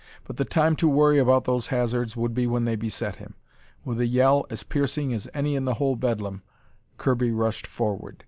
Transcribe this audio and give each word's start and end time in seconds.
But 0.23 0.37
the 0.37 0.45
time 0.45 0.75
to 0.77 0.87
worry 0.87 1.19
about 1.19 1.43
those 1.43 1.67
hazards 1.67 2.17
would 2.17 2.33
be 2.33 2.47
when 2.47 2.65
they 2.65 2.75
beset 2.75 3.17
him. 3.17 3.35
With 3.85 3.99
a 3.99 4.07
yell 4.07 4.47
as 4.49 4.63
piercing 4.63 5.13
as 5.13 5.29
any 5.31 5.55
in 5.55 5.65
the 5.65 5.75
whole 5.75 5.95
bedlam, 5.95 6.41
Kirby 6.97 7.31
rushed 7.31 7.67
forward. 7.67 8.17